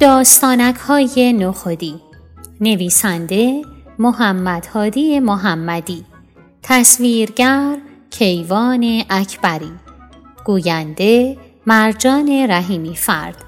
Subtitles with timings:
[0.00, 1.94] داستانک های نخودی.
[2.60, 3.62] نویسنده
[3.98, 6.04] محمد هادی محمدی.
[6.62, 7.76] تصویرگر
[8.10, 9.72] کیوان اکبری.
[10.44, 11.36] گوینده
[11.66, 13.44] مرجان رحیمی فرد.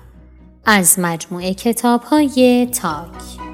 [0.67, 3.50] از مجموعه کتاب های تاک.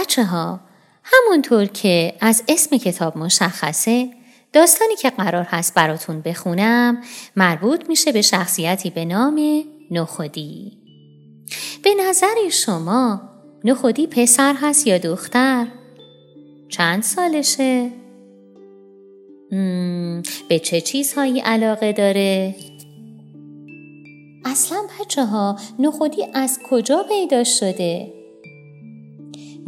[0.00, 0.60] بچه ها
[1.04, 4.10] همونطور که از اسم کتاب مشخصه
[4.52, 7.02] داستانی که قرار هست براتون بخونم
[7.36, 10.78] مربوط میشه به شخصیتی به نام نخودی
[11.84, 13.20] به نظر شما
[13.64, 15.66] نخودی پسر هست یا دختر؟
[16.68, 17.90] چند سالشه؟
[20.48, 22.54] به چه چیزهایی علاقه داره؟
[24.44, 28.17] اصلا بچه ها نخودی از کجا پیدا شده؟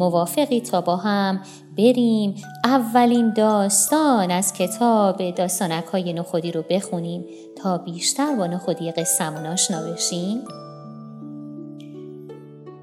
[0.00, 1.40] موافقی تا با هم
[1.78, 2.34] بریم.
[2.64, 7.24] اولین داستان از کتاب داستانک های نخودی رو بخونیم
[7.62, 10.44] تا بیشتر با نخودی قصهمون آشنا بشیم.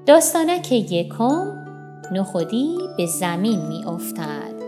[0.06, 1.52] داستانک یکم
[2.12, 4.58] نخودی به زمین می افتد.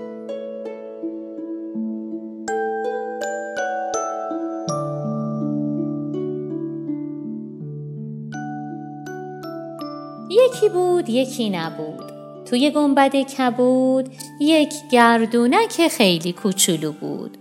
[10.30, 12.09] یکی بود یکی نبود.
[12.50, 14.08] توی گنبد کبود
[14.40, 17.38] یک گردونک خیلی کوچولو بود.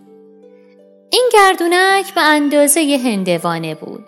[1.11, 4.05] این گردونک به اندازه هندوانه بود.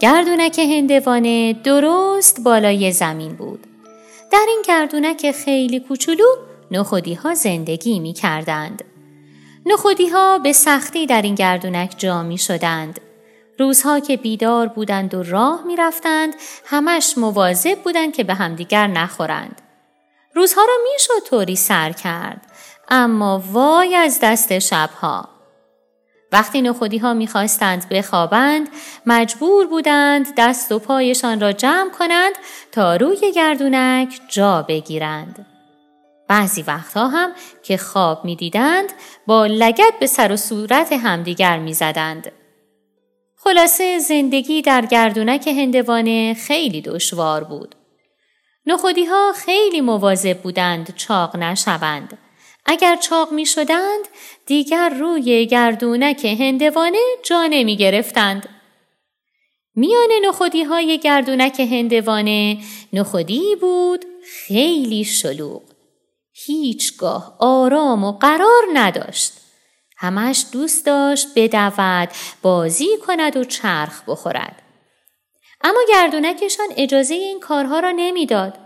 [0.00, 3.66] گردونک هندوانه درست بالای زمین بود.
[4.32, 6.26] در این گردونک خیلی کوچولو
[6.70, 8.84] نخودی ها زندگی می کردند.
[9.66, 13.00] نخودی ها به سختی در این گردونک جا می شدند.
[13.58, 16.34] روزها که بیدار بودند و راه می رفتند
[16.64, 19.60] همش مواظب بودند که به همدیگر نخورند.
[20.34, 22.40] روزها را می‌شد طوری سر کرد.
[22.88, 25.28] اما وای از دست شبها.
[26.32, 28.68] وقتی نخودی ها می‌خواستند بخوابند
[29.06, 32.34] مجبور بودند دست و پایشان را جمع کنند
[32.72, 35.46] تا روی گردونک جا بگیرند.
[36.28, 38.92] بعضی وقتها هم که خواب می‌دیدند
[39.26, 42.32] با لگت به سر و صورت همدیگر می‌زدند.
[43.36, 47.74] خلاصه زندگی در گردونک هندوانه خیلی دشوار بود.
[48.66, 52.18] نخودی ها خیلی مواظب بودند چاق نشوند.
[52.66, 54.04] اگر چاق می شدند
[54.46, 58.48] دیگر روی گردونک هندوانه جا نمی گرفتند.
[59.74, 62.58] میان نخودی های گردونک هندوانه
[62.92, 64.04] نخودی بود
[64.46, 65.62] خیلی شلوغ.
[66.32, 69.32] هیچگاه آرام و قرار نداشت.
[69.96, 72.08] همش دوست داشت بدود،
[72.42, 74.63] بازی کند و چرخ بخورد.
[75.64, 78.58] اما گردونکشان اجازه این کارها را نمی‌داد.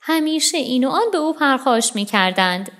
[0.00, 2.72] همیشه این و آن به او پرخاش می کردند.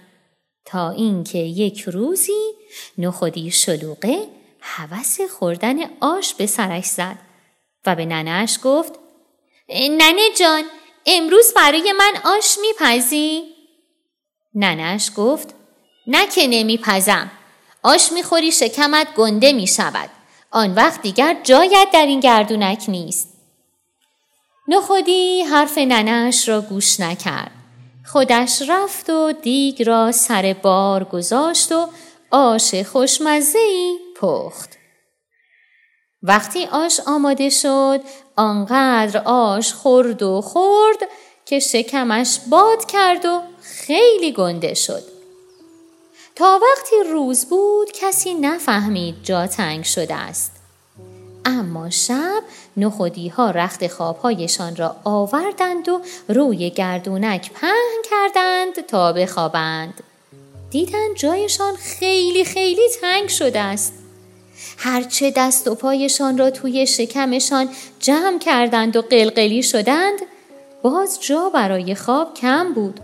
[0.65, 2.55] تا اینکه یک روزی
[2.99, 4.29] نخودی شلوغه
[4.61, 7.19] هوس خوردن آش به سرش زد
[7.87, 8.93] و به ننهش گفت
[9.69, 10.63] ننه جان
[11.07, 13.43] امروز برای من آش میپزی؟
[14.55, 15.55] ننهش گفت
[16.07, 17.31] نه که نمیپزم
[17.83, 20.11] آش می‌خوری شکمت گنده می‌شود
[20.51, 23.34] آن وقت دیگر جایت در این گردونک نیست
[24.69, 27.51] نخودی حرف ننش را گوش نکرد.
[28.07, 31.89] خودش رفت و دیگ را سر بار گذاشت و
[32.31, 34.71] آش خوشمزهی پخت.
[36.23, 38.01] وقتی آش آماده شد
[38.37, 40.99] آنقدر آش خورد و خورد
[41.47, 45.03] که شکمش باد کرد و خیلی گنده شد.
[46.37, 50.54] تا وقتی روز بود کسی نفهمید جا تنگ شده است.
[51.45, 52.43] اما شب
[52.77, 59.95] نخودی ها رخت خوابهایشان را آوردند و روی گردونک پهن کردند تا بخوابند.
[60.71, 63.93] دیدند جایشان خیلی خیلی تنگ شده است.
[64.79, 67.69] هرچه دست و پایشان را توی شکمشان
[68.01, 70.19] جمع کردند و قلقلی شدند
[70.83, 73.01] باز جا برای خواب کم بود.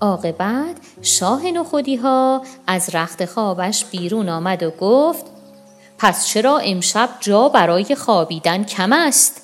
[0.00, 5.24] عاقبت شاه نخودی ها از رخت خوابش بیرون آمد و گفت
[6.02, 9.42] پس چرا امشب جا برای خوابیدن کم است؟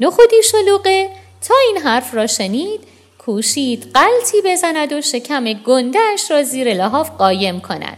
[0.00, 1.10] نخودی شلوغه
[1.48, 2.80] تا این حرف را شنید
[3.18, 7.96] کوشید قلتی بزند و شکم گندهش را زیر لحاف قایم کند.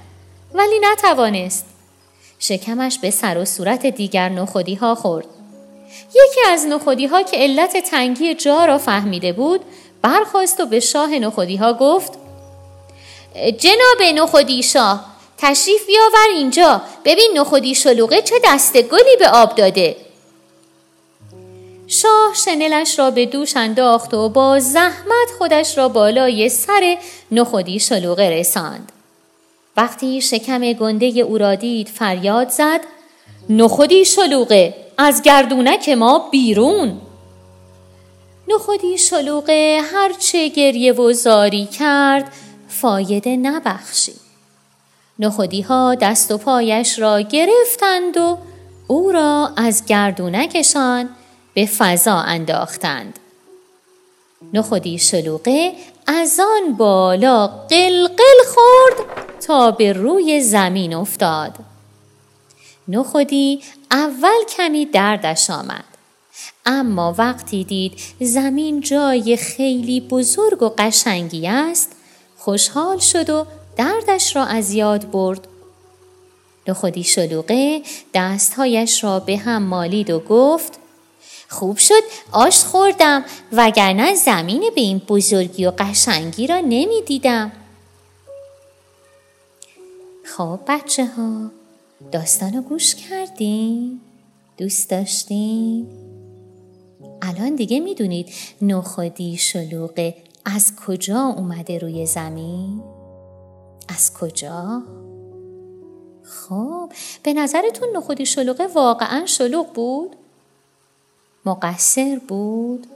[0.55, 1.67] ولی نتوانست.
[2.39, 5.27] شکمش به سر و صورت دیگر نخودی ها خورد.
[6.09, 9.61] یکی از نخودی ها که علت تنگی جا را فهمیده بود
[10.03, 12.13] برخواست و به شاه نخودی ها گفت
[13.35, 15.10] جناب نخودی شاه
[15.43, 16.83] تشریف بیاور اینجا.
[17.05, 19.97] ببین نخودی شلوغه چه دست گلی به آب داده.
[21.87, 26.99] شاه شنلش را به دوش انداخت و با زحمت خودش را بالای سر
[27.31, 28.93] نخودی شلوغه رساند.
[29.77, 32.81] وقتی شکم گنده او را دید فریاد زد
[33.49, 37.01] نخودی شلوغه از گردونک ما بیرون.
[38.49, 42.33] نخودی شلوغه هرچه گریه و زاری کرد
[42.69, 44.30] فایده نبخشید.
[45.21, 48.39] نخودی ها دست و پایش را گرفتند و
[48.87, 51.09] او را از گردونکشان
[51.55, 53.19] به فضا انداختند.
[54.53, 55.73] نخودی شلوغه
[56.07, 59.07] از آن بالا قلقل خورد
[59.47, 61.55] تا به روی زمین افتاد.
[62.89, 65.85] نخودی اول کمی دردش آمد.
[66.67, 71.93] اما وقتی دید زمین جای خیلی بزرگ و قشنگی است
[72.39, 73.47] خوشحال شد و
[73.81, 75.49] دردش را از یاد برد
[76.69, 77.83] نخودی شلوغه
[78.15, 80.79] دستهایش را به هم مالید و گفت
[81.49, 87.53] خوب شد آش خوردم وگرنه زمین به این بزرگی و قشنگی را نمی دیدم.
[90.25, 91.51] خب بچه ها
[92.13, 94.01] داستان رو گوش کردین؟
[94.59, 95.87] دوست داشتین؟
[97.23, 98.29] الان دیگه می‌دونید
[98.63, 103.00] نخودی شلوغه از کجا اومده روی زمین؟
[103.95, 104.83] از کجا؟
[106.25, 106.93] خب
[107.23, 110.17] به نظرتون نخودی شلوغه واقعا شلوغ بود؟
[111.45, 112.87] مقصر بود؟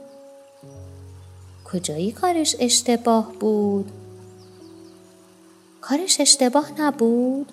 [1.65, 3.91] کجایی کارش اشتباه بود؟
[5.81, 7.51] کارش اشتباه نبود؟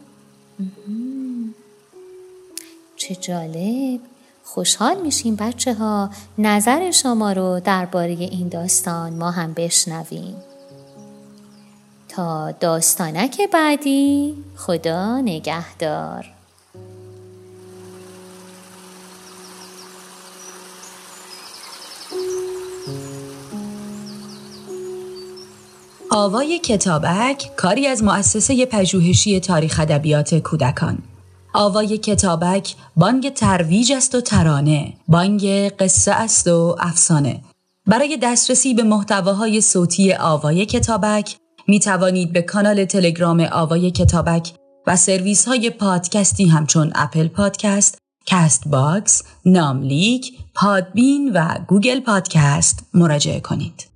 [2.96, 4.00] چه جالب
[4.44, 10.36] خوشحال میشیم بچه ها نظر شما رو درباره این داستان ما هم بشنویم
[12.12, 14.34] تا داستانک بعدی.
[14.56, 16.26] خدا نگهدار.
[26.10, 30.98] آوای کتابک کاری از مؤسسه پژوهشی تاریخ ادبیات کودکان.
[31.54, 37.40] آوای کتابک بانگ ترویج است و ترانه بانگ قصه است و افسانه.
[37.86, 41.36] برای دسترسی به محتواهای صوتی آوای کتابک
[41.72, 44.52] می توانید به کانال تلگرام آوای کتابک
[44.86, 53.40] و سرویس های پادکستی همچون اپل پادکست، کست باکس، ناملیک، پادبین و گوگل پادکست مراجعه
[53.40, 53.91] کنید.